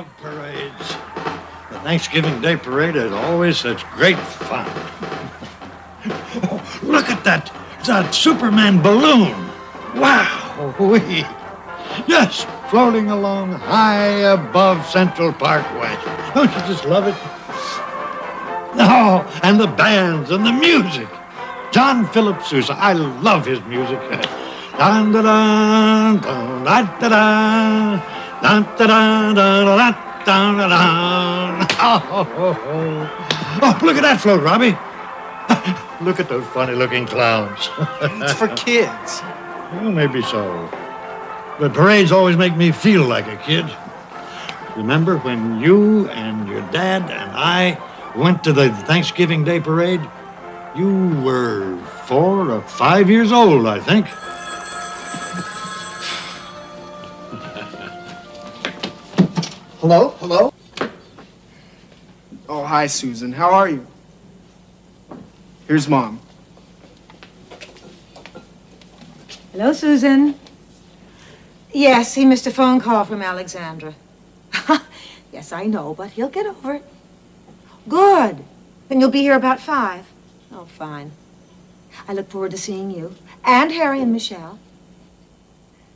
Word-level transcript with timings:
love 0.00 0.16
parades. 0.16 0.88
The 1.70 1.78
Thanksgiving 1.80 2.40
Day 2.40 2.56
parade 2.56 2.96
is 2.96 3.12
always 3.12 3.58
such 3.58 3.84
great 3.90 4.16
fun. 4.18 4.64
oh, 6.48 6.80
look 6.82 7.10
at 7.10 7.22
that, 7.24 7.52
that 7.84 8.14
Superman 8.14 8.80
balloon. 8.80 9.36
Wow, 9.94 10.74
wee. 10.78 11.26
Yes, 12.06 12.46
floating 12.70 13.10
along 13.10 13.52
high 13.52 14.32
above 14.32 14.86
Central 14.86 15.34
Park 15.34 15.66
West. 15.74 16.06
Don't 16.34 16.50
you 16.50 16.60
just 16.72 16.86
love 16.86 17.06
it? 17.06 17.16
Oh, 18.80 19.40
and 19.42 19.60
the 19.60 19.66
bands 19.66 20.30
and 20.30 20.46
the 20.46 20.52
music. 20.52 21.08
John 21.72 22.06
Philip 22.06 22.42
Sousa, 22.42 22.72
I 22.72 22.94
love 22.94 23.44
his 23.44 23.60
music. 23.64 24.00
Dun, 24.78 25.12
da, 25.12 25.20
dun, 25.22 26.20
dun, 26.22 26.64
da, 26.64 26.98
da, 27.00 27.08
da. 27.08 28.19
Dun, 28.42 28.62
da, 28.62 28.86
da, 28.86 29.32
da, 29.34 29.64
da, 29.64 29.90
da, 30.24 30.56
da, 30.56 30.68
da. 30.68 31.66
Oh, 31.78 32.06
oh, 32.10 32.28
oh. 32.38 33.60
oh, 33.62 33.78
look 33.84 33.96
at 33.96 34.02
that 34.02 34.18
float, 34.18 34.42
Robbie. 34.42 34.76
look 36.04 36.18
at 36.20 36.28
those 36.30 36.46
funny 36.46 36.74
looking 36.74 37.06
clowns. 37.06 37.68
It's 38.22 38.32
for 38.32 38.48
kids. 38.48 39.20
well, 39.72 39.92
maybe 39.92 40.22
so. 40.22 40.70
But 41.58 41.74
parades 41.74 42.12
always 42.12 42.38
make 42.38 42.56
me 42.56 42.72
feel 42.72 43.04
like 43.04 43.26
a 43.26 43.36
kid. 43.36 43.66
Remember 44.74 45.18
when 45.18 45.60
you 45.60 46.08
and 46.08 46.48
your 46.48 46.62
dad 46.70 47.02
and 47.10 47.32
I 47.34 47.78
went 48.16 48.42
to 48.44 48.54
the 48.54 48.70
Thanksgiving 48.70 49.44
Day 49.44 49.60
parade? 49.60 50.00
You 50.74 51.08
were 51.22 51.76
four 52.06 52.50
or 52.50 52.62
five 52.62 53.10
years 53.10 53.32
old, 53.32 53.66
I 53.66 53.80
think. 53.80 54.06
Hello? 59.80 60.10
Hello? 60.18 60.52
Oh, 62.50 62.64
hi, 62.64 62.86
Susan. 62.86 63.32
How 63.32 63.48
are 63.54 63.66
you? 63.66 63.86
Here's 65.66 65.88
Mom. 65.88 66.20
Hello, 69.52 69.72
Susan. 69.72 70.38
Yes, 71.72 72.14
he 72.14 72.26
missed 72.26 72.46
a 72.46 72.50
phone 72.50 72.78
call 72.78 73.06
from 73.06 73.22
Alexandra. 73.22 73.94
yes, 75.32 75.50
I 75.50 75.64
know, 75.64 75.94
but 75.94 76.10
he'll 76.10 76.28
get 76.28 76.44
over 76.44 76.74
it. 76.74 76.84
Good. 77.88 78.44
Then 78.90 79.00
you'll 79.00 79.08
be 79.08 79.22
here 79.22 79.34
about 79.34 79.60
five. 79.60 80.04
Oh, 80.52 80.66
fine. 80.66 81.12
I 82.06 82.12
look 82.12 82.28
forward 82.28 82.50
to 82.50 82.58
seeing 82.58 82.90
you 82.90 83.14
and 83.46 83.72
Harry 83.72 84.02
and 84.02 84.12
Michelle. 84.12 84.58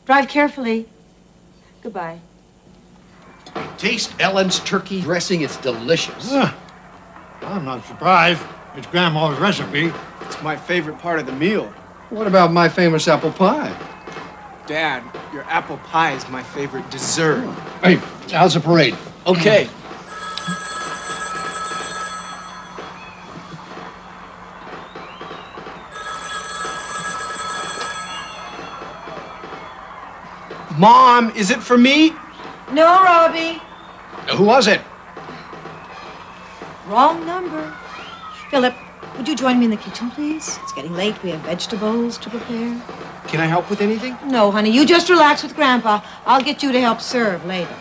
Drive 0.07 0.27
carefully. 0.29 0.89
Goodbye. 1.83 2.21
Taste 3.85 4.15
Ellen's 4.19 4.61
turkey 4.61 5.03
dressing. 5.03 5.43
It's 5.43 5.59
delicious. 5.59 6.31
Ah, 6.33 6.57
I'm 7.43 7.67
not 7.67 7.85
surprised. 7.85 8.41
It's 8.77 8.87
Grandma's 8.87 9.39
recipe. 9.39 9.93
It's 10.23 10.41
my 10.43 10.57
favorite 10.57 10.99
part 10.99 11.21
of 11.21 11.27
the 11.27 11.33
meal. 11.33 11.67
What 12.09 12.27
about 12.27 12.51
my 12.51 12.67
famous 12.67 13.07
apple 13.09 13.31
pie? 13.31 13.77
Dad, 14.67 15.03
your 15.35 15.43
apple 15.43 15.77
pie 15.77 16.15
is 16.15 16.27
my 16.31 16.43
favorite 16.43 16.91
dessert. 16.91 17.47
Hey, 17.83 17.97
how's 18.33 18.55
the 18.55 18.61
parade? 18.61 18.97
Okay. 19.27 19.69
Mom, 30.79 31.29
is 31.37 31.51
it 31.51 31.63
for 31.63 31.77
me? 31.77 32.15
No, 32.73 33.05
Robbie. 33.05 33.61
Who 34.33 34.45
was 34.45 34.67
it? 34.67 34.81
Wrong 36.87 37.25
number. 37.27 37.75
Philip, 38.51 38.75
would 39.17 39.29
you 39.29 39.37
join 39.37 39.59
me 39.59 39.67
in 39.67 39.71
the 39.71 39.77
kitchen, 39.77 40.11
please? 40.11 40.59
It's 40.63 40.73
getting 40.73 40.95
late. 40.95 41.21
We 41.23 41.31
have 41.31 41.41
vegetables 41.41 42.19
to 42.19 42.31
prepare. 42.31 42.81
Can 43.29 43.41
I 43.41 43.47
help 43.47 43.71
with 43.71 43.81
anything? 43.81 44.17
No, 44.27 44.51
honey, 44.51 44.71
you 44.71 44.85
just 44.85 45.09
relax 45.09 45.43
with 45.43 45.55
Grandpa. 45.55 46.01
I'll 46.27 46.43
get 46.43 46.63
you 46.63 46.73
to 46.73 46.81
help 46.81 47.01
serve 47.01 47.45
later. 47.47 47.75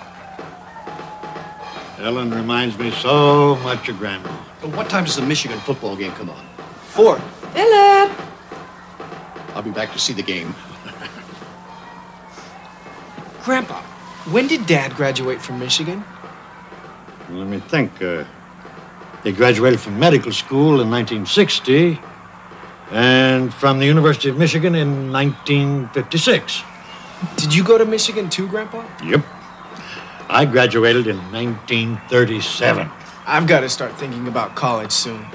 Ellen 1.99 2.31
reminds 2.31 2.77
me 2.77 2.91
so 2.91 3.55
much 3.57 3.87
of 3.89 3.97
Grandma. 3.97 4.29
What 4.75 4.89
time 4.89 5.05
does 5.05 5.15
the 5.15 5.21
Michigan 5.21 5.59
football 5.59 5.95
game 5.95 6.11
come 6.13 6.29
on? 6.29 6.45
Four. 6.87 7.19
Philip! 7.53 8.11
I'll 9.55 9.61
be 9.61 9.71
back 9.71 9.91
to 9.93 9.99
see 9.99 10.13
the 10.13 10.23
game. 10.23 10.53
Grandpa, 13.43 13.81
when 14.31 14.47
did 14.47 14.65
Dad 14.65 14.95
graduate 14.95 15.41
from 15.41 15.59
Michigan? 15.59 16.03
Let 17.29 17.47
me 17.47 17.59
think. 17.59 18.01
Uh, 18.01 18.25
they 19.23 19.31
graduated 19.31 19.79
from 19.79 19.97
medical 19.99 20.31
school 20.31 20.81
in 20.81 20.89
1960 20.89 21.99
and 22.91 23.53
from 23.53 23.79
the 23.79 23.85
University 23.85 24.29
of 24.29 24.37
Michigan 24.37 24.75
in 24.75 25.11
1956. 25.11 26.63
Did 27.37 27.55
you 27.55 27.63
go 27.63 27.77
to 27.77 27.85
Michigan 27.85 28.29
too, 28.29 28.47
Grandpa? 28.47 28.83
Yep. 29.03 29.25
I 30.29 30.45
graduated 30.45 31.07
in 31.07 31.17
1937. 31.31 32.89
I've 33.25 33.47
got 33.47 33.61
to 33.61 33.69
start 33.69 33.97
thinking 33.97 34.27
about 34.27 34.55
college 34.55 34.91
soon. 34.91 35.25